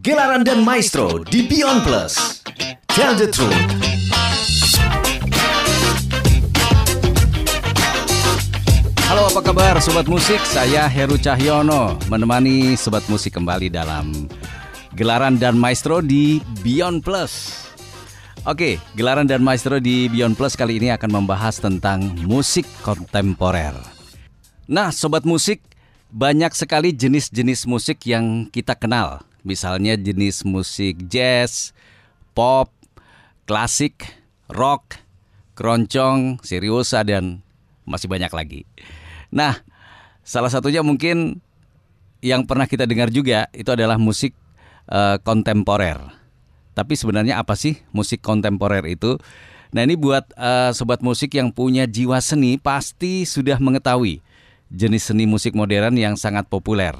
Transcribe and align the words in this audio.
Gelaran 0.00 0.40
dan 0.40 0.64
Maestro 0.64 1.20
di 1.24 1.44
Beyond 1.44 1.84
Plus. 1.84 2.44
Tell 2.92 3.12
the 3.12 3.28
truth. 3.28 3.52
Halo 9.08 9.28
apa 9.32 9.40
kabar 9.40 9.76
Sobat 9.84 10.08
Musik, 10.08 10.38
saya 10.48 10.86
Heru 10.88 11.20
Cahyono 11.20 11.98
Menemani 12.06 12.78
Sobat 12.78 13.02
Musik 13.10 13.34
kembali 13.40 13.68
dalam 13.68 14.30
Gelaran 14.94 15.36
dan 15.36 15.56
Maestro 15.56 15.98
di 15.98 16.38
Beyond 16.60 17.00
Plus 17.04 17.66
Oke, 18.44 18.78
Gelaran 18.94 19.26
dan 19.26 19.40
Maestro 19.42 19.80
di 19.80 20.06
Beyond 20.06 20.38
Plus 20.40 20.54
kali 20.54 20.78
ini 20.78 20.94
akan 20.94 21.24
membahas 21.24 21.58
tentang 21.58 22.14
musik 22.24 22.68
kontemporer 22.84 23.74
Nah 24.70 24.94
Sobat 24.94 25.26
Musik, 25.26 25.62
banyak 26.10 26.52
sekali 26.54 26.94
jenis-jenis 26.94 27.66
musik 27.66 28.04
yang 28.06 28.46
kita 28.50 28.74
kenal 28.78 29.26
Misalnya 29.46 29.94
jenis 29.94 30.42
musik 30.42 31.06
jazz, 31.06 31.70
pop, 32.34 32.66
klasik, 33.46 34.02
rock, 34.50 34.98
keroncong, 35.54 36.42
seriosa, 36.42 37.06
dan 37.06 37.46
masih 37.86 38.10
banyak 38.10 38.34
lagi. 38.34 38.60
Nah, 39.30 39.54
salah 40.26 40.50
satunya 40.50 40.82
mungkin 40.82 41.38
yang 42.18 42.42
pernah 42.42 42.66
kita 42.66 42.90
dengar 42.90 43.06
juga 43.14 43.46
itu 43.54 43.70
adalah 43.70 44.02
musik 44.02 44.34
uh, 44.90 45.22
kontemporer. 45.22 46.02
Tapi 46.74 46.98
sebenarnya 46.98 47.38
apa 47.38 47.54
sih 47.54 47.78
musik 47.94 48.18
kontemporer 48.18 48.82
itu? 48.90 49.22
Nah 49.70 49.86
ini 49.86 49.94
buat 49.94 50.26
uh, 50.34 50.74
sobat 50.74 51.06
musik 51.06 51.38
yang 51.38 51.54
punya 51.54 51.86
jiwa 51.86 52.18
seni 52.18 52.58
pasti 52.58 53.22
sudah 53.22 53.62
mengetahui 53.62 54.26
jenis 54.72 55.12
seni 55.12 55.24
musik 55.28 55.54
modern 55.54 55.94
yang 55.94 56.18
sangat 56.18 56.50
populer, 56.50 56.94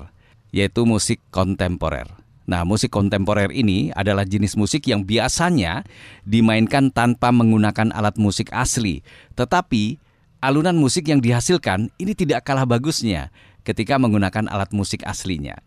yaitu 0.54 0.86
musik 0.86 1.18
kontemporer. 1.34 2.06
Nah, 2.46 2.62
musik 2.62 2.94
kontemporer 2.94 3.50
ini 3.50 3.90
adalah 3.90 4.22
jenis 4.22 4.54
musik 4.54 4.86
yang 4.86 5.02
biasanya 5.02 5.82
dimainkan 6.22 6.94
tanpa 6.94 7.34
menggunakan 7.34 7.90
alat 7.90 8.14
musik 8.22 8.54
asli, 8.54 9.02
tetapi 9.34 9.98
alunan 10.38 10.78
musik 10.78 11.10
yang 11.10 11.18
dihasilkan 11.18 11.90
ini 11.98 12.14
tidak 12.14 12.46
kalah 12.46 12.62
bagusnya 12.62 13.34
ketika 13.66 13.98
menggunakan 13.98 14.46
alat 14.46 14.70
musik 14.70 15.02
aslinya. 15.02 15.58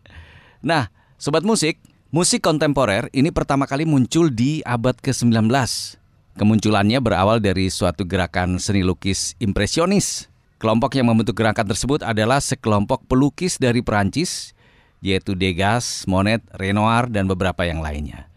Nah, 0.64 0.88
sobat 1.20 1.44
musik, 1.44 1.76
musik 2.08 2.40
kontemporer 2.40 3.12
ini 3.12 3.28
pertama 3.28 3.68
kali 3.68 3.84
muncul 3.84 4.32
di 4.32 4.64
abad 4.64 4.96
ke-19. 5.04 5.52
Kemunculannya 6.40 6.98
berawal 7.04 7.44
dari 7.44 7.68
suatu 7.68 8.08
gerakan 8.08 8.56
seni 8.56 8.80
lukis 8.80 9.36
impresionis. 9.36 10.29
Kelompok 10.60 10.92
yang 10.92 11.08
membentuk 11.08 11.40
gerakan 11.40 11.72
tersebut 11.72 12.04
adalah 12.04 12.36
sekelompok 12.36 13.08
pelukis 13.08 13.56
dari 13.56 13.80
Perancis 13.80 14.52
yaitu 15.00 15.32
Degas, 15.32 16.04
Monet, 16.04 16.44
Renoir, 16.52 17.08
dan 17.08 17.24
beberapa 17.24 17.64
yang 17.64 17.80
lainnya. 17.80 18.28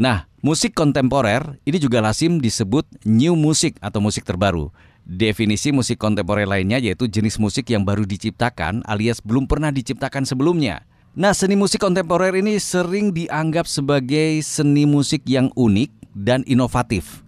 Nah, 0.00 0.24
musik 0.40 0.72
kontemporer 0.72 1.60
ini 1.68 1.76
juga 1.76 2.00
lazim 2.00 2.40
disebut 2.40 2.88
new 3.04 3.36
music 3.36 3.76
atau 3.84 4.00
musik 4.00 4.24
terbaru. 4.24 4.72
Definisi 5.04 5.68
musik 5.68 6.00
kontemporer 6.00 6.48
lainnya 6.48 6.80
yaitu 6.80 7.12
jenis 7.12 7.36
musik 7.36 7.68
yang 7.68 7.84
baru 7.84 8.08
diciptakan 8.08 8.80
alias 8.88 9.20
belum 9.20 9.44
pernah 9.44 9.68
diciptakan 9.68 10.24
sebelumnya. 10.24 10.80
Nah, 11.12 11.36
seni 11.36 11.60
musik 11.60 11.84
kontemporer 11.84 12.32
ini 12.40 12.56
sering 12.56 13.12
dianggap 13.12 13.68
sebagai 13.68 14.40
seni 14.40 14.88
musik 14.88 15.28
yang 15.28 15.52
unik 15.52 15.92
dan 16.16 16.40
inovatif. 16.48 17.20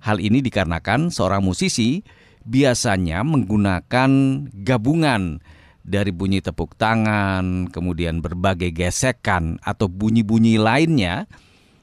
Hal 0.00 0.16
ini 0.16 0.40
dikarenakan 0.40 1.12
seorang 1.12 1.44
musisi 1.44 2.00
biasanya 2.42 3.22
menggunakan 3.22 4.10
gabungan 4.62 5.42
dari 5.82 6.14
bunyi 6.14 6.38
tepuk 6.38 6.78
tangan, 6.78 7.66
kemudian 7.70 8.22
berbagai 8.22 8.70
gesekan 8.70 9.58
atau 9.66 9.90
bunyi-bunyi 9.90 10.58
lainnya 10.58 11.26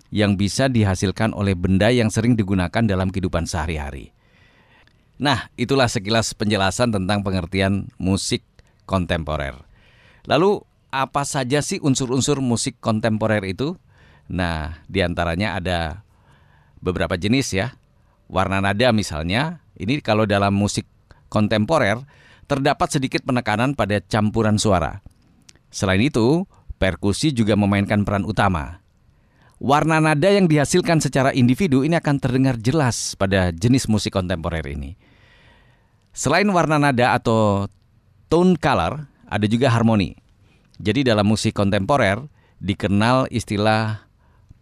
yang 0.10 0.40
bisa 0.40 0.72
dihasilkan 0.72 1.36
oleh 1.36 1.54
benda 1.54 1.92
yang 1.92 2.10
sering 2.10 2.34
digunakan 2.34 2.82
dalam 2.82 3.12
kehidupan 3.12 3.46
sehari-hari. 3.46 4.16
Nah, 5.20 5.52
itulah 5.60 5.92
sekilas 5.92 6.32
penjelasan 6.32 6.96
tentang 6.96 7.22
pengertian 7.28 7.92
musik 8.00 8.42
kontemporer. 8.88 9.54
Lalu, 10.24 10.64
apa 10.90 11.28
saja 11.28 11.60
sih 11.60 11.78
unsur-unsur 11.84 12.40
musik 12.40 12.80
kontemporer 12.80 13.44
itu? 13.44 13.76
Nah, 14.32 14.80
di 14.88 15.04
antaranya 15.04 15.60
ada 15.60 16.08
beberapa 16.80 17.20
jenis 17.20 17.52
ya. 17.52 17.76
Warna 18.32 18.64
nada 18.64 18.96
misalnya, 18.96 19.60
ini 19.80 20.04
kalau 20.04 20.28
dalam 20.28 20.52
musik 20.52 20.84
kontemporer 21.32 21.98
terdapat 22.46 23.00
sedikit 23.00 23.24
penekanan 23.24 23.74
pada 23.74 24.04
campuran 24.04 24.60
suara. 24.60 25.00
Selain 25.72 26.02
itu, 26.02 26.44
perkusi 26.82 27.32
juga 27.32 27.56
memainkan 27.56 28.04
peran 28.04 28.26
utama. 28.28 28.82
Warna 29.60 30.00
nada 30.00 30.32
yang 30.32 30.48
dihasilkan 30.48 31.04
secara 31.04 31.36
individu 31.36 31.84
ini 31.84 32.00
akan 32.00 32.16
terdengar 32.18 32.56
jelas 32.58 33.14
pada 33.20 33.52
jenis 33.52 33.92
musik 33.92 34.16
kontemporer 34.16 34.64
ini. 34.66 34.96
Selain 36.16 36.48
warna 36.48 36.80
nada 36.80 37.16
atau 37.16 37.68
tone 38.32 38.56
color, 38.56 39.04
ada 39.30 39.46
juga 39.46 39.70
harmoni. 39.70 40.16
Jadi 40.80 41.04
dalam 41.04 41.28
musik 41.28 41.54
kontemporer 41.54 42.24
dikenal 42.64 43.28
istilah 43.30 44.10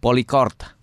polychord, 0.02 0.76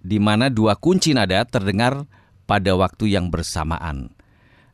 di 0.00 0.16
mana 0.16 0.48
dua 0.48 0.74
kunci 0.74 1.12
nada 1.12 1.44
terdengar 1.44 2.08
pada 2.44 2.76
waktu 2.76 3.16
yang 3.16 3.28
bersamaan. 3.28 4.12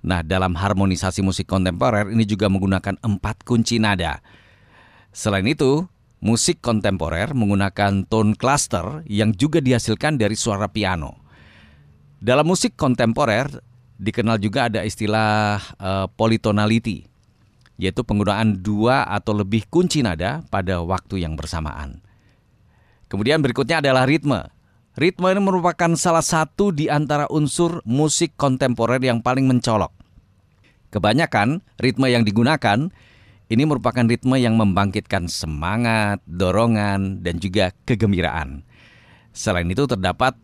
Nah, 0.00 0.24
dalam 0.24 0.56
harmonisasi 0.56 1.20
musik 1.20 1.48
kontemporer 1.50 2.08
ini 2.08 2.24
juga 2.24 2.48
menggunakan 2.48 2.96
empat 3.04 3.44
kunci 3.44 3.76
nada. 3.76 4.24
Selain 5.12 5.44
itu, 5.44 5.84
musik 6.24 6.64
kontemporer 6.64 7.36
menggunakan 7.36 8.08
tone 8.08 8.32
cluster 8.36 9.04
yang 9.08 9.36
juga 9.36 9.60
dihasilkan 9.60 10.16
dari 10.16 10.36
suara 10.36 10.68
piano. 10.72 11.20
Dalam 12.20 12.48
musik 12.48 12.76
kontemporer 12.76 13.48
dikenal 14.00 14.40
juga 14.40 14.72
ada 14.72 14.80
istilah 14.84 15.60
uh, 15.76 16.06
polytonality, 16.16 17.04
yaitu 17.76 18.00
penggunaan 18.00 18.60
dua 18.60 19.04
atau 19.08 19.36
lebih 19.36 19.68
kunci 19.68 20.00
nada 20.00 20.44
pada 20.48 20.80
waktu 20.80 21.24
yang 21.24 21.36
bersamaan. 21.36 22.00
Kemudian 23.08 23.44
berikutnya 23.44 23.84
adalah 23.84 24.08
ritme. 24.08 24.48
Ritme 25.00 25.32
ini 25.32 25.40
merupakan 25.40 25.96
salah 25.96 26.20
satu 26.20 26.76
di 26.76 26.92
antara 26.92 27.24
unsur 27.32 27.80
musik 27.88 28.36
kontemporer 28.36 29.00
yang 29.00 29.24
paling 29.24 29.48
mencolok. 29.48 29.88
Kebanyakan 30.92 31.64
ritme 31.80 32.04
yang 32.12 32.20
digunakan 32.20 32.92
ini 33.48 33.62
merupakan 33.64 34.04
ritme 34.04 34.36
yang 34.36 34.60
membangkitkan 34.60 35.24
semangat, 35.32 36.20
dorongan, 36.28 37.24
dan 37.24 37.40
juga 37.40 37.72
kegembiraan. 37.88 38.60
Selain 39.32 39.64
itu 39.72 39.88
terdapat 39.88 40.36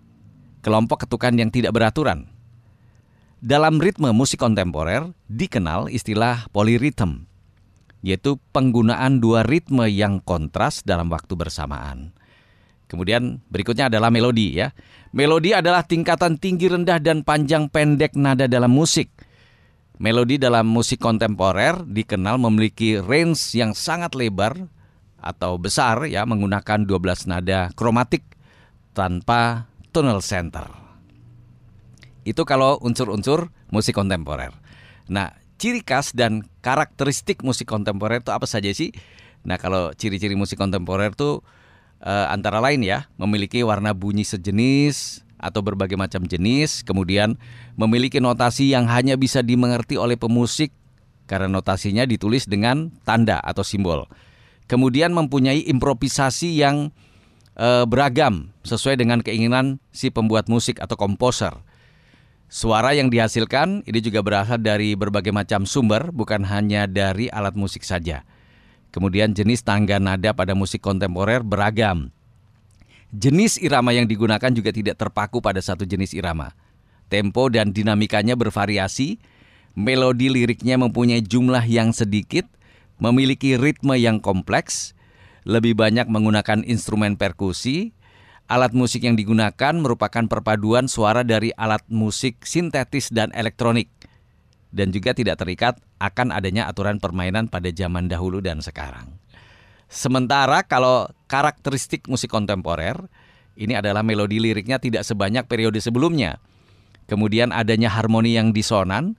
kelompok 0.64 1.04
ketukan 1.04 1.36
yang 1.36 1.52
tidak 1.52 1.76
beraturan. 1.76 2.24
Dalam 3.44 3.76
ritme 3.76 4.08
musik 4.16 4.40
kontemporer 4.40 5.04
dikenal 5.28 5.92
istilah 5.92 6.48
polyrhythm, 6.56 7.28
yaitu 8.00 8.40
penggunaan 8.56 9.20
dua 9.20 9.44
ritme 9.44 9.84
yang 9.84 10.16
kontras 10.24 10.80
dalam 10.80 11.12
waktu 11.12 11.36
bersamaan. 11.36 12.16
Kemudian 12.86 13.42
berikutnya 13.50 13.90
adalah 13.90 14.14
melodi 14.14 14.62
ya. 14.62 14.70
Melodi 15.10 15.50
adalah 15.54 15.82
tingkatan 15.82 16.38
tinggi 16.38 16.70
rendah 16.70 17.02
dan 17.02 17.26
panjang 17.26 17.66
pendek 17.66 18.14
nada 18.14 18.46
dalam 18.46 18.70
musik. 18.70 19.10
Melodi 19.96 20.36
dalam 20.36 20.68
musik 20.68 21.00
kontemporer 21.02 21.82
dikenal 21.82 22.36
memiliki 22.38 23.00
range 23.00 23.56
yang 23.56 23.72
sangat 23.72 24.12
lebar 24.14 24.54
atau 25.18 25.58
besar 25.58 26.06
ya 26.06 26.22
menggunakan 26.28 26.86
12 26.86 27.32
nada 27.32 27.72
kromatik 27.74 28.22
tanpa 28.94 29.66
tonal 29.90 30.22
center. 30.22 30.68
Itu 32.22 32.44
kalau 32.46 32.78
unsur-unsur 32.84 33.50
musik 33.72 33.96
kontemporer. 33.96 34.52
Nah, 35.10 35.34
ciri 35.56 35.80
khas 35.80 36.12
dan 36.12 36.44
karakteristik 36.60 37.42
musik 37.42 37.66
kontemporer 37.66 38.20
itu 38.20 38.30
apa 38.30 38.44
saja 38.44 38.68
sih? 38.70 38.92
Nah, 39.46 39.56
kalau 39.56 39.94
ciri-ciri 39.94 40.34
musik 40.34 40.58
kontemporer 40.58 41.14
itu 41.14 41.40
uh, 42.02 42.26
antara 42.32 42.60
lain 42.60 42.82
ya, 42.84 43.08
memiliki 43.16 43.62
warna 43.62 43.92
bunyi 43.92 44.24
sejenis 44.26 45.24
atau 45.36 45.60
berbagai 45.60 46.00
macam 46.00 46.24
jenis, 46.24 46.80
kemudian 46.82 47.36
memiliki 47.76 48.18
notasi 48.18 48.72
yang 48.72 48.88
hanya 48.88 49.14
bisa 49.20 49.44
dimengerti 49.44 50.00
oleh 50.00 50.16
pemusik 50.16 50.72
karena 51.28 51.50
notasinya 51.50 52.06
ditulis 52.08 52.48
dengan 52.48 52.88
tanda 53.04 53.42
atau 53.42 53.66
simbol. 53.66 54.08
Kemudian 54.66 55.14
mempunyai 55.14 55.62
improvisasi 55.70 56.58
yang 56.58 56.90
uh, 57.58 57.84
beragam 57.86 58.50
sesuai 58.66 58.98
dengan 58.98 59.22
keinginan 59.22 59.78
si 59.94 60.10
pembuat 60.10 60.50
musik 60.50 60.82
atau 60.82 60.98
komposer. 60.98 61.54
Suara 62.46 62.94
yang 62.94 63.10
dihasilkan 63.10 63.82
ini 63.90 63.98
juga 63.98 64.22
berasal 64.22 64.62
dari 64.62 64.94
berbagai 64.94 65.34
macam 65.34 65.66
sumber, 65.66 66.14
bukan 66.14 66.46
hanya 66.46 66.86
dari 66.86 67.26
alat 67.26 67.58
musik 67.58 67.82
saja. 67.82 68.22
Kemudian 68.96 69.36
jenis 69.36 69.60
tangga 69.60 70.00
nada 70.00 70.32
pada 70.32 70.56
musik 70.56 70.80
kontemporer 70.80 71.44
beragam. 71.44 72.08
Jenis 73.12 73.60
irama 73.60 73.92
yang 73.92 74.08
digunakan 74.08 74.48
juga 74.48 74.72
tidak 74.72 74.96
terpaku 74.96 75.44
pada 75.44 75.60
satu 75.60 75.84
jenis 75.84 76.16
irama. 76.16 76.56
Tempo 77.12 77.52
dan 77.52 77.76
dinamikanya 77.76 78.40
bervariasi, 78.40 79.20
melodi 79.76 80.32
liriknya 80.32 80.80
mempunyai 80.80 81.20
jumlah 81.20 81.60
yang 81.68 81.92
sedikit, 81.92 82.48
memiliki 82.96 83.60
ritme 83.60 84.00
yang 84.00 84.16
kompleks, 84.16 84.96
lebih 85.44 85.76
banyak 85.76 86.08
menggunakan 86.08 86.64
instrumen 86.64 87.20
perkusi. 87.20 87.92
Alat 88.48 88.72
musik 88.72 89.04
yang 89.04 89.20
digunakan 89.20 89.76
merupakan 89.76 90.24
perpaduan 90.24 90.88
suara 90.88 91.20
dari 91.20 91.52
alat 91.52 91.84
musik 91.92 92.48
sintetis 92.48 93.12
dan 93.12 93.28
elektronik. 93.36 93.92
Dan 94.76 94.92
juga 94.92 95.16
tidak 95.16 95.40
terikat 95.40 95.80
akan 95.96 96.36
adanya 96.36 96.68
aturan 96.68 97.00
permainan 97.00 97.48
pada 97.48 97.72
zaman 97.72 98.12
dahulu 98.12 98.44
dan 98.44 98.60
sekarang. 98.60 99.16
Sementara 99.88 100.60
kalau 100.68 101.08
karakteristik 101.32 102.04
musik 102.12 102.28
kontemporer, 102.28 103.00
ini 103.56 103.72
adalah 103.72 104.04
melodi 104.04 104.36
liriknya 104.36 104.76
tidak 104.76 105.08
sebanyak 105.08 105.48
periode 105.48 105.80
sebelumnya. 105.80 106.36
Kemudian 107.08 107.56
adanya 107.56 107.88
harmoni 107.88 108.36
yang 108.36 108.52
disonan, 108.52 109.16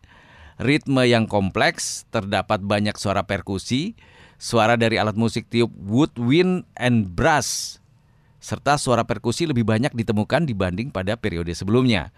ritme 0.62 1.02
yang 1.10 1.26
kompleks, 1.26 2.06
terdapat 2.14 2.62
banyak 2.62 2.94
suara 3.00 3.26
perkusi, 3.26 3.98
suara 4.38 4.78
dari 4.78 5.02
alat 5.02 5.18
musik 5.18 5.50
tiup 5.50 5.74
woodwind 5.74 6.70
and 6.78 7.18
brass, 7.18 7.82
serta 8.38 8.78
suara 8.78 9.08
perkusi 9.08 9.50
lebih 9.50 9.66
banyak 9.66 9.96
ditemukan 9.96 10.46
dibanding 10.46 10.94
pada 10.94 11.18
periode 11.18 11.50
sebelumnya, 11.58 12.14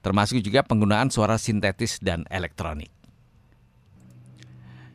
termasuk 0.00 0.40
juga 0.42 0.62
penggunaan 0.62 1.10
suara 1.10 1.36
sintetis 1.36 1.98
dan 1.98 2.24
elektronik. 2.30 2.90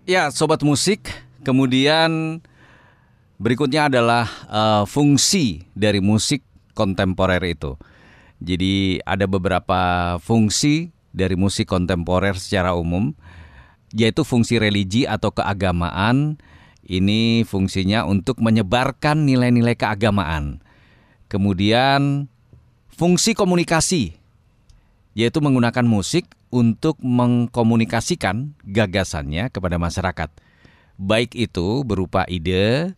Ya, 0.04 0.28
sobat 0.36 0.60
musik, 0.68 1.08
kemudian 1.48 2.44
berikutnya 3.40 3.88
adalah 3.88 4.28
uh, 4.52 4.84
fungsi 4.84 5.64
dari 5.72 6.04
musik 6.04 6.44
kontemporer 6.76 7.40
itu. 7.48 7.80
Jadi 8.44 9.00
ada 9.08 9.24
beberapa 9.24 10.16
fungsi 10.20 10.92
dari 11.16 11.40
musik 11.40 11.72
kontemporer 11.72 12.36
secara 12.36 12.76
umum, 12.76 13.16
yaitu 13.96 14.28
fungsi 14.28 14.60
religi 14.60 15.08
atau 15.08 15.32
keagamaan 15.32 16.36
ini 16.84 17.48
fungsinya 17.48 18.04
untuk 18.04 18.44
menyebarkan 18.44 19.24
nilai-nilai 19.24 19.80
keagamaan. 19.80 20.60
Kemudian 21.32 22.28
fungsi 22.92 23.32
komunikasi 23.32 24.20
yaitu 25.14 25.42
menggunakan 25.42 25.86
musik 25.86 26.30
untuk 26.54 26.98
mengkomunikasikan 27.02 28.54
gagasannya 28.66 29.50
kepada 29.50 29.82
masyarakat. 29.82 30.30
Baik 30.98 31.34
itu 31.34 31.82
berupa 31.82 32.26
ide, 32.30 32.94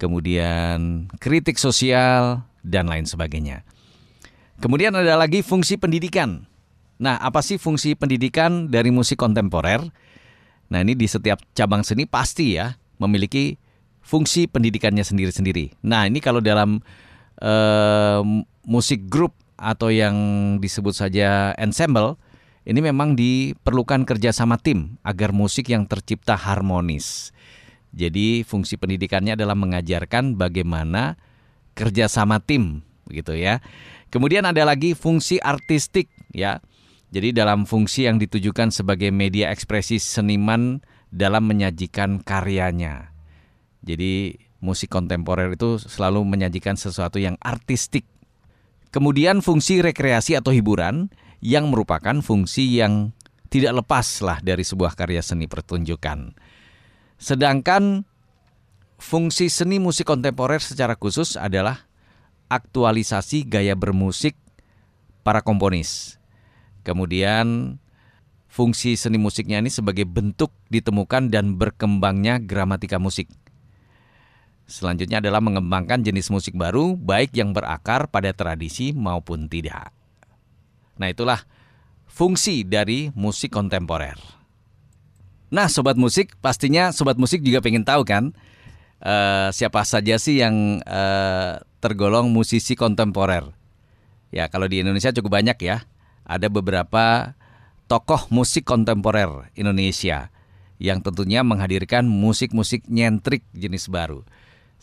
kemudian 0.00 1.08
kritik 1.20 1.60
sosial 1.60 2.44
dan 2.64 2.88
lain 2.88 3.04
sebagainya. 3.04 3.64
Kemudian 4.60 4.96
ada 4.96 5.20
lagi 5.20 5.44
fungsi 5.44 5.76
pendidikan. 5.76 6.48
Nah, 6.96 7.20
apa 7.20 7.44
sih 7.44 7.60
fungsi 7.60 7.92
pendidikan 7.98 8.70
dari 8.72 8.88
musik 8.88 9.20
kontemporer? 9.20 9.82
Nah, 10.72 10.78
ini 10.80 10.96
di 10.96 11.04
setiap 11.04 11.42
cabang 11.52 11.84
seni 11.84 12.08
pasti 12.08 12.56
ya 12.56 12.72
memiliki 12.96 13.60
fungsi 14.00 14.48
pendidikannya 14.48 15.04
sendiri-sendiri. 15.04 15.84
Nah, 15.84 16.08
ini 16.08 16.22
kalau 16.24 16.40
dalam 16.40 16.80
uh, 17.44 18.20
musik 18.64 19.04
grup 19.10 19.36
atau 19.58 19.90
yang 19.90 20.16
disebut 20.58 20.94
saja 20.94 21.54
ensemble, 21.58 22.18
ini 22.64 22.80
memang 22.80 23.12
diperlukan 23.14 24.08
kerjasama 24.08 24.56
tim 24.56 24.96
agar 25.04 25.36
musik 25.36 25.68
yang 25.68 25.84
tercipta 25.84 26.34
harmonis. 26.34 27.30
Jadi 27.94 28.42
fungsi 28.42 28.74
pendidikannya 28.74 29.38
adalah 29.38 29.54
mengajarkan 29.54 30.34
bagaimana 30.34 31.14
kerjasama 31.78 32.42
tim, 32.42 32.82
gitu 33.06 33.36
ya. 33.36 33.62
Kemudian 34.10 34.46
ada 34.46 34.66
lagi 34.66 34.98
fungsi 34.98 35.38
artistik, 35.38 36.10
ya. 36.34 36.58
Jadi 37.14 37.30
dalam 37.30 37.62
fungsi 37.62 38.10
yang 38.10 38.18
ditujukan 38.18 38.74
sebagai 38.74 39.14
media 39.14 39.54
ekspresi 39.54 40.02
seniman 40.02 40.82
dalam 41.14 41.46
menyajikan 41.46 42.18
karyanya. 42.18 43.14
Jadi 43.86 44.34
musik 44.58 44.90
kontemporer 44.90 45.54
itu 45.54 45.78
selalu 45.78 46.26
menyajikan 46.26 46.74
sesuatu 46.74 47.22
yang 47.22 47.38
artistik. 47.38 48.08
Kemudian 48.94 49.42
fungsi 49.42 49.82
rekreasi 49.82 50.38
atau 50.38 50.54
hiburan 50.54 51.10
yang 51.42 51.66
merupakan 51.66 52.14
fungsi 52.22 52.78
yang 52.78 53.10
tidak 53.50 53.82
lepas 53.82 54.22
lah 54.22 54.38
dari 54.38 54.62
sebuah 54.62 54.94
karya 54.94 55.18
seni 55.18 55.50
pertunjukan. 55.50 56.30
Sedangkan 57.18 58.06
fungsi 59.02 59.50
seni 59.50 59.82
musik 59.82 60.06
kontemporer 60.06 60.62
secara 60.62 60.94
khusus 60.94 61.34
adalah 61.34 61.90
aktualisasi 62.46 63.50
gaya 63.50 63.74
bermusik 63.74 64.38
para 65.26 65.42
komponis. 65.42 66.22
Kemudian 66.86 67.82
Fungsi 68.54 68.94
seni 68.94 69.18
musiknya 69.18 69.58
ini 69.58 69.66
sebagai 69.66 70.06
bentuk 70.06 70.54
ditemukan 70.70 71.26
dan 71.26 71.58
berkembangnya 71.58 72.38
gramatika 72.38 73.02
musik. 73.02 73.26
Selanjutnya 74.64 75.20
adalah 75.20 75.44
mengembangkan 75.44 76.00
jenis 76.00 76.32
musik 76.32 76.56
baru, 76.56 76.96
baik 76.96 77.36
yang 77.36 77.52
berakar 77.52 78.08
pada 78.08 78.32
tradisi 78.32 78.96
maupun 78.96 79.46
tidak. 79.46 79.92
Nah, 80.96 81.12
itulah 81.12 81.44
fungsi 82.08 82.64
dari 82.64 83.12
musik 83.12 83.52
kontemporer. 83.52 84.16
Nah, 85.52 85.68
sobat 85.68 86.00
musik, 86.00 86.32
pastinya 86.40 86.90
sobat 86.90 87.20
musik 87.20 87.44
juga 87.44 87.60
pengen 87.60 87.84
tahu 87.84 88.02
kan 88.08 88.32
uh, 89.04 89.52
siapa 89.52 89.84
saja 89.84 90.16
sih 90.16 90.40
yang 90.40 90.80
uh, 90.88 91.60
tergolong 91.84 92.32
musisi 92.32 92.72
kontemporer. 92.72 93.44
Ya, 94.32 94.48
kalau 94.48 94.66
di 94.66 94.80
Indonesia 94.80 95.12
cukup 95.12 95.38
banyak 95.38 95.58
ya. 95.60 95.84
Ada 96.24 96.48
beberapa 96.48 97.36
tokoh 97.84 98.32
musik 98.32 98.64
kontemporer 98.64 99.52
Indonesia 99.60 100.32
yang 100.80 101.04
tentunya 101.04 101.44
menghadirkan 101.44 102.08
musik-musik 102.08 102.88
nyentrik 102.88 103.44
jenis 103.52 103.92
baru. 103.92 104.24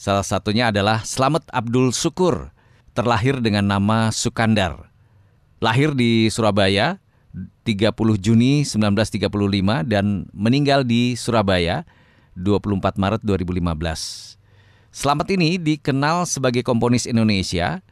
Salah 0.02 0.26
satunya 0.26 0.74
adalah 0.74 1.06
Slamet 1.06 1.46
Abdul 1.54 1.94
Syukur, 1.94 2.50
terlahir 2.98 3.38
dengan 3.38 3.70
nama 3.70 4.10
Sukandar. 4.10 4.90
Lahir 5.62 5.94
di 5.94 6.26
Surabaya 6.34 6.98
30 7.70 7.94
Juni 8.18 8.66
1935 8.66 9.30
dan 9.86 10.26
meninggal 10.34 10.82
di 10.90 11.14
Surabaya 11.14 11.86
24 12.34 12.98
Maret 12.98 13.22
2015. 13.22 14.42
Slamet 14.90 15.38
ini 15.38 15.62
dikenal 15.62 16.26
sebagai 16.26 16.66
komponis 16.66 17.06
Indonesia, 17.06 17.86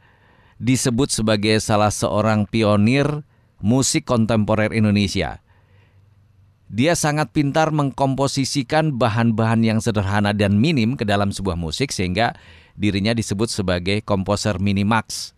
disebut 0.58 1.14
sebagai 1.14 1.62
salah 1.62 1.94
seorang 1.94 2.42
pionir 2.42 3.22
musik 3.62 4.10
kontemporer 4.10 4.74
Indonesia. 4.74 5.38
Dia 6.70 6.94
sangat 6.94 7.34
pintar 7.34 7.74
mengkomposisikan 7.74 8.94
bahan-bahan 8.94 9.66
yang 9.66 9.82
sederhana 9.82 10.30
dan 10.30 10.54
minim 10.54 10.94
ke 10.94 11.02
dalam 11.02 11.34
sebuah 11.34 11.58
musik 11.58 11.90
sehingga 11.90 12.38
dirinya 12.78 13.10
disebut 13.10 13.50
sebagai 13.50 13.98
komposer 14.06 14.62
minimax. 14.62 15.34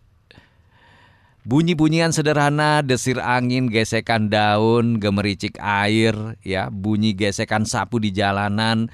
Bunyi-bunyian 1.41 2.13
sederhana, 2.13 2.85
desir 2.85 3.17
angin, 3.17 3.67
gesekan 3.67 4.29
daun, 4.29 5.01
gemericik 5.01 5.57
air, 5.57 6.13
ya, 6.45 6.69
bunyi 6.69 7.17
gesekan 7.17 7.65
sapu 7.65 7.97
di 7.97 8.13
jalanan, 8.13 8.87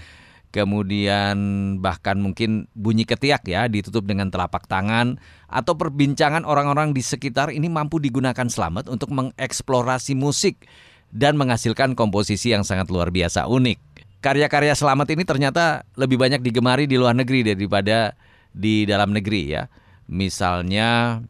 kemudian 0.50 1.38
bahkan 1.78 2.18
mungkin 2.18 2.66
bunyi 2.74 3.06
ketiak 3.06 3.46
ya 3.46 3.70
ditutup 3.70 4.08
dengan 4.10 4.34
telapak 4.34 4.66
tangan 4.66 5.22
atau 5.46 5.78
perbincangan 5.78 6.42
orang-orang 6.42 6.96
di 6.96 7.06
sekitar 7.06 7.54
ini 7.54 7.70
mampu 7.70 8.02
digunakan 8.02 8.50
selamat 8.50 8.90
untuk 8.90 9.14
mengeksplorasi 9.14 10.18
musik 10.18 10.66
dan 11.10 11.36
menghasilkan 11.38 11.98
komposisi 11.98 12.54
yang 12.54 12.62
sangat 12.62 12.90
luar 12.94 13.10
biasa 13.10 13.50
unik. 13.50 13.80
Karya-karya 14.20 14.76
selamat 14.76 15.16
ini 15.16 15.24
ternyata 15.24 15.88
lebih 15.96 16.20
banyak 16.20 16.44
digemari 16.44 16.86
di 16.86 17.00
luar 17.00 17.16
negeri 17.16 17.56
daripada 17.56 18.14
di 18.52 18.84
dalam 18.84 19.16
negeri 19.16 19.56
ya. 19.56 19.64
Misalnya 20.10 21.22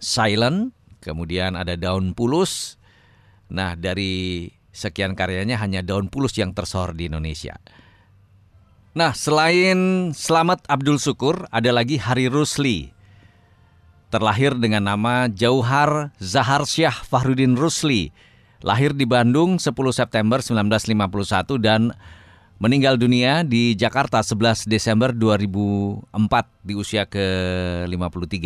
Silent, 0.00 0.72
kemudian 1.04 1.60
ada 1.60 1.76
Daun 1.76 2.16
Pulus. 2.16 2.80
Nah, 3.52 3.76
dari 3.76 4.48
sekian 4.72 5.12
karyanya 5.12 5.60
hanya 5.60 5.84
Daun 5.84 6.08
Pulus 6.08 6.32
yang 6.40 6.56
tersohor 6.56 6.96
di 6.96 7.12
Indonesia. 7.12 7.60
Nah, 8.90 9.14
selain 9.14 10.10
Selamat 10.16 10.64
Abdul 10.66 10.98
Syukur, 10.98 11.46
ada 11.52 11.70
lagi 11.70 12.00
Hari 12.00 12.26
Rusli. 12.26 12.90
Terlahir 14.10 14.58
dengan 14.58 14.90
nama 14.90 15.30
Jauhar 15.30 16.10
Zahar 16.18 16.66
Syah 16.66 16.96
Fahrudin 17.06 17.54
Rusli. 17.54 18.10
Lahir 18.60 18.92
di 18.92 19.08
Bandung 19.08 19.56
10 19.56 19.72
September 19.92 20.44
1951 20.44 21.56
dan 21.56 21.96
meninggal 22.60 23.00
dunia 23.00 23.40
di 23.40 23.72
Jakarta 23.72 24.20
11 24.20 24.68
Desember 24.68 25.16
2004 25.16 26.12
di 26.60 26.74
usia 26.76 27.08
ke-53. 27.08 28.36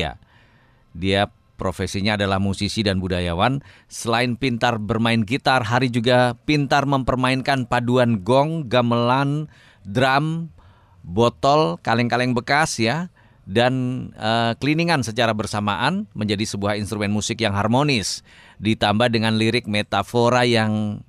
Dia 0.94 1.26
profesinya 1.58 2.14
adalah 2.14 2.38
musisi 2.38 2.86
dan 2.86 3.02
budayawan. 3.02 3.58
Selain 3.90 4.38
pintar 4.38 4.78
bermain 4.78 5.26
gitar, 5.26 5.66
Hari 5.66 5.90
juga 5.90 6.38
pintar 6.46 6.86
mempermainkan 6.86 7.66
paduan 7.66 8.22
gong, 8.22 8.70
gamelan, 8.70 9.50
drum, 9.82 10.54
botol, 11.02 11.82
kaleng-kaleng 11.82 12.38
bekas 12.38 12.78
ya, 12.78 13.10
dan 13.44 14.08
uh, 14.16 14.56
cleaningan 14.56 15.04
secara 15.04 15.36
bersamaan 15.36 16.08
menjadi 16.16 16.48
sebuah 16.48 16.80
instrumen 16.80 17.12
musik 17.12 17.44
yang 17.44 17.52
harmonis, 17.52 18.24
ditambah 18.64 19.12
dengan 19.12 19.36
lirik 19.36 19.68
metafora 19.68 20.48
yang 20.48 21.04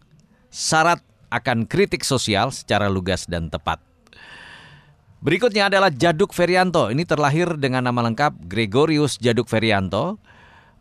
syarat 0.51 1.00
akan 1.31 1.63
kritik 1.63 2.03
sosial 2.03 2.51
secara 2.51 2.91
lugas 2.91 3.24
dan 3.24 3.47
tepat. 3.47 3.79
Berikutnya 5.24 5.71
adalah 5.71 5.89
Jaduk 5.89 6.35
Ferianto. 6.35 6.91
Ini 6.91 7.01
terlahir 7.07 7.57
dengan 7.57 7.88
nama 7.88 8.05
lengkap 8.05 8.45
Gregorius 8.45 9.17
Jaduk 9.17 9.50
Ferianto. 9.50 10.21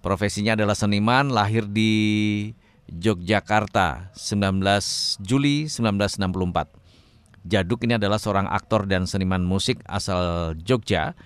Profesinya 0.04 0.52
adalah 0.52 0.76
seniman, 0.76 1.33
lahir 1.33 1.64
di 1.64 2.52
Yogyakarta 2.93 4.12
19 4.12 4.61
Juli 5.25 5.64
1964. 5.64 7.49
Jaduk 7.49 7.88
ini 7.88 7.97
adalah 7.97 8.21
seorang 8.21 8.45
aktor 8.52 8.85
dan 8.85 9.09
seniman 9.09 9.40
musik 9.40 9.81
asal 9.88 10.52
Jogja, 10.61 11.16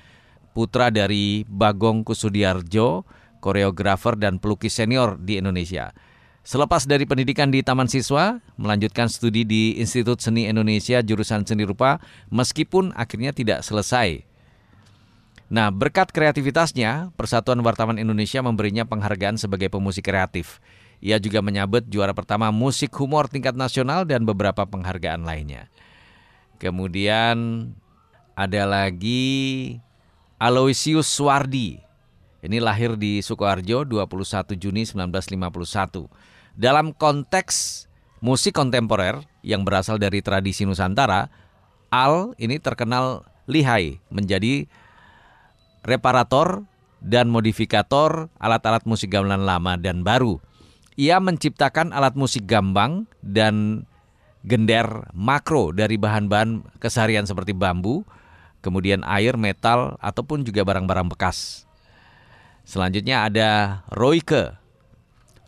putra 0.54 0.94
dari 0.94 1.42
Bagong 1.50 2.06
Kusudiarjo, 2.06 3.02
koreografer 3.48 4.20
dan 4.20 4.36
pelukis 4.36 4.76
senior 4.76 5.16
di 5.16 5.40
Indonesia. 5.40 5.96
Selepas 6.44 6.84
dari 6.84 7.08
pendidikan 7.08 7.48
di 7.48 7.64
Taman 7.64 7.88
Siswa, 7.88 8.44
melanjutkan 8.60 9.08
studi 9.08 9.48
di 9.48 9.80
Institut 9.80 10.20
Seni 10.20 10.48
Indonesia 10.48 11.00
jurusan 11.00 11.48
seni 11.48 11.64
rupa 11.64 12.00
meskipun 12.28 12.92
akhirnya 12.92 13.32
tidak 13.32 13.64
selesai. 13.64 14.28
Nah, 15.48 15.72
berkat 15.72 16.12
kreativitasnya, 16.12 17.08
Persatuan 17.16 17.64
Wartawan 17.64 17.96
Indonesia 17.96 18.44
memberinya 18.44 18.84
penghargaan 18.84 19.40
sebagai 19.40 19.72
pemusik 19.72 20.04
kreatif. 20.04 20.60
Ia 21.00 21.16
juga 21.16 21.40
menyabet 21.40 21.88
juara 21.88 22.12
pertama 22.12 22.52
musik 22.52 22.92
humor 23.00 23.32
tingkat 23.32 23.56
nasional 23.56 24.04
dan 24.04 24.28
beberapa 24.28 24.68
penghargaan 24.68 25.24
lainnya. 25.24 25.72
Kemudian 26.60 27.70
ada 28.36 28.62
lagi 28.68 29.76
Aloysius 30.36 31.08
Suwardi. 31.08 31.87
Ini 32.38 32.62
lahir 32.62 32.94
di 32.94 33.18
Sukoharjo 33.18 33.82
21 33.82 34.54
Juni 34.54 34.86
1951. 34.86 36.06
Dalam 36.54 36.94
konteks 36.94 37.86
musik 38.22 38.54
kontemporer 38.54 39.18
yang 39.42 39.66
berasal 39.66 39.98
dari 39.98 40.22
tradisi 40.22 40.62
Nusantara, 40.62 41.26
Al 41.90 42.38
ini 42.38 42.62
terkenal 42.62 43.26
lihai 43.50 43.98
menjadi 44.12 44.70
reparator 45.82 46.62
dan 47.02 47.26
modifikator 47.26 48.30
alat-alat 48.38 48.86
musik 48.86 49.10
gamelan 49.10 49.42
lama 49.42 49.74
dan 49.74 50.06
baru. 50.06 50.38
Ia 50.98 51.18
menciptakan 51.18 51.90
alat 51.90 52.14
musik 52.14 52.46
gambang 52.46 53.06
dan 53.22 53.86
gender 54.46 55.10
makro 55.10 55.74
dari 55.74 55.98
bahan-bahan 55.98 56.62
keseharian 56.78 57.26
seperti 57.26 57.50
bambu, 57.50 58.06
kemudian 58.62 59.02
air, 59.06 59.34
metal, 59.34 59.98
ataupun 60.02 60.42
juga 60.46 60.62
barang-barang 60.66 61.10
bekas. 61.10 61.67
Selanjutnya 62.68 63.24
ada 63.24 63.80
Royke 63.88 64.58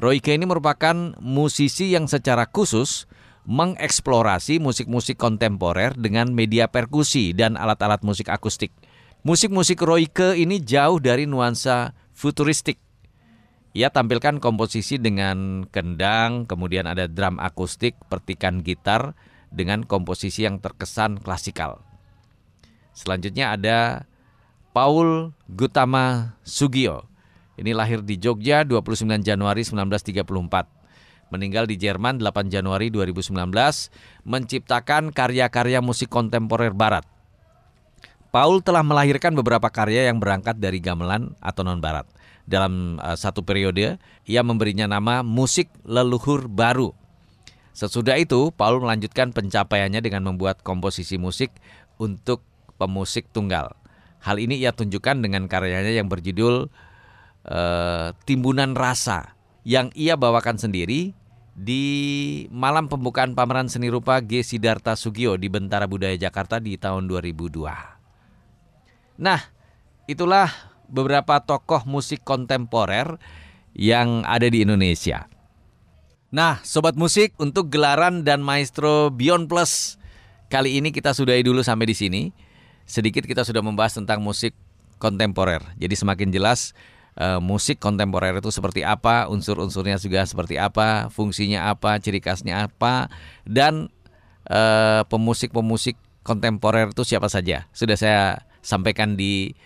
Royke 0.01 0.33
ini 0.33 0.49
merupakan 0.49 1.13
musisi 1.21 1.93
yang 1.93 2.09
secara 2.09 2.49
khusus 2.49 3.05
mengeksplorasi 3.45 4.57
musik-musik 4.57 5.21
kontemporer 5.21 5.93
dengan 5.93 6.33
media 6.33 6.73
perkusi 6.73 7.37
dan 7.37 7.61
alat-alat 7.61 8.01
musik 8.01 8.33
akustik. 8.33 8.73
Musik-musik 9.21 9.77
Royke 9.85 10.33
ini 10.33 10.65
jauh 10.65 10.97
dari 10.97 11.29
nuansa 11.29 11.93
futuristik. 12.17 12.81
Ia 13.77 13.93
tampilkan 13.93 14.41
komposisi 14.41 14.97
dengan 14.97 15.69
kendang, 15.69 16.49
kemudian 16.49 16.89
ada 16.89 17.05
drum 17.05 17.37
akustik, 17.37 18.01
pertikan 18.09 18.65
gitar 18.65 19.13
dengan 19.53 19.85
komposisi 19.85 20.49
yang 20.49 20.65
terkesan 20.65 21.21
klasikal. 21.21 21.85
Selanjutnya 22.97 23.53
ada 23.53 24.09
Paul 24.73 25.37
Gutama 25.45 26.41
Sugio. 26.41 27.10
Ini 27.61 27.77
lahir 27.77 28.01
di 28.01 28.17
Jogja 28.17 28.65
29 28.65 29.21
Januari 29.21 29.61
1934. 29.61 30.25
Meninggal 31.29 31.69
di 31.69 31.77
Jerman 31.77 32.17
8 32.17 32.49
Januari 32.49 32.89
2019, 32.89 33.37
menciptakan 34.25 35.13
karya-karya 35.13 35.85
musik 35.85 36.09
kontemporer 36.09 36.73
barat. 36.73 37.05
Paul 38.33 38.65
telah 38.65 38.81
melahirkan 38.81 39.37
beberapa 39.37 39.69
karya 39.69 40.09
yang 40.09 40.17
berangkat 40.25 40.57
dari 40.57 40.81
gamelan 40.81 41.37
atau 41.45 41.61
non-barat. 41.61 42.09
Dalam 42.49 42.97
uh, 42.97 43.15
satu 43.15 43.45
periode, 43.45 44.01
ia 44.25 44.41
memberinya 44.41 44.89
nama 44.89 45.21
musik 45.21 45.69
leluhur 45.85 46.49
baru. 46.49 46.97
Sesudah 47.77 48.17
itu, 48.17 48.49
Paul 48.57 48.81
melanjutkan 48.81 49.37
pencapaiannya 49.37 50.01
dengan 50.01 50.25
membuat 50.25 50.65
komposisi 50.65 51.21
musik 51.21 51.53
untuk 52.01 52.41
pemusik 52.81 53.29
tunggal. 53.31 53.77
Hal 54.25 54.41
ini 54.41 54.57
ia 54.57 54.73
tunjukkan 54.73 55.21
dengan 55.21 55.45
karyanya 55.47 55.93
yang 55.93 56.09
berjudul 56.09 56.73
uh, 57.47 58.13
timbunan 58.29 58.77
rasa 58.77 59.41
yang 59.65 59.93
ia 59.93 60.17
bawakan 60.17 60.57
sendiri 60.57 61.13
di 61.61 61.85
malam 62.49 62.89
pembukaan 62.89 63.37
pameran 63.37 63.69
seni 63.69 63.93
rupa 63.93 64.17
G. 64.25 64.41
Sidarta 64.41 64.97
Sugio 64.97 65.37
di 65.37 65.53
Bentara 65.53 65.85
Budaya 65.85 66.17
Jakarta 66.17 66.57
di 66.57 66.81
tahun 66.81 67.05
2002. 67.05 69.21
Nah, 69.21 69.41
itulah 70.09 70.49
beberapa 70.89 71.37
tokoh 71.45 71.85
musik 71.85 72.25
kontemporer 72.25 73.21
yang 73.77 74.25
ada 74.25 74.49
di 74.49 74.65
Indonesia. 74.65 75.29
Nah, 76.31 76.63
sobat 76.63 76.95
musik, 76.95 77.35
untuk 77.37 77.69
gelaran 77.69 78.23
dan 78.23 78.41
maestro 78.41 79.11
Beyond 79.11 79.51
Plus 79.51 79.99
kali 80.47 80.79
ini 80.79 80.95
kita 80.95 81.13
sudahi 81.13 81.45
dulu 81.45 81.61
sampai 81.61 81.91
di 81.91 81.97
sini. 81.99 82.23
Sedikit 82.87 83.23
kita 83.23 83.47
sudah 83.47 83.63
membahas 83.63 83.99
tentang 83.99 84.25
musik 84.25 84.55
kontemporer. 84.99 85.63
Jadi 85.79 85.95
semakin 85.95 86.35
jelas 86.35 86.75
uh, 87.17 87.41
musik 87.43 87.81
kontemporer 87.83 88.37
itu 88.39 88.53
seperti 88.53 88.87
apa, 88.87 89.27
unsur-unsurnya 89.27 89.99
juga 89.99 90.23
seperti 90.29 90.61
apa, 90.61 91.09
fungsinya 91.11 91.71
apa, 91.73 91.99
ciri 91.99 92.21
khasnya 92.23 92.69
apa, 92.69 93.09
dan 93.49 93.89
uh, 94.51 95.03
pemusik-pemusik 95.09 95.99
kontemporer 96.23 96.93
itu 96.93 97.03
siapa 97.03 97.27
saja. 97.33 97.67
Sudah 97.73 97.97
saya 97.97 98.45
sampaikan 98.61 99.17
di 99.17 99.57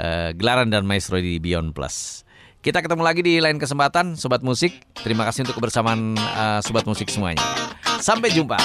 uh, 0.00 0.32
gelaran 0.34 0.72
dan 0.72 0.88
maestro 0.88 1.20
di 1.20 1.36
Beyond 1.38 1.76
Plus. 1.76 2.24
Kita 2.60 2.84
ketemu 2.84 3.02
lagi 3.04 3.24
di 3.24 3.40
lain 3.40 3.56
kesempatan, 3.56 4.20
Sobat 4.20 4.44
Musik. 4.44 4.84
Terima 5.00 5.24
kasih 5.24 5.48
untuk 5.48 5.56
kebersamaan 5.56 6.12
uh, 6.16 6.60
Sobat 6.60 6.84
Musik 6.84 7.08
semuanya. 7.08 7.40
Sampai 8.04 8.28
jumpa. 8.32 8.60